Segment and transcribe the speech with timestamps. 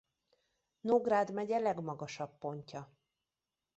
[0.81, 2.91] Nógrád megye legmagasabb pontja.